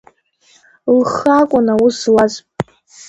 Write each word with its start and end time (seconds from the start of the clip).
Лхы 0.97 1.29
акәын 1.39 1.67
аус 1.73 1.95
злаз. 2.01 2.33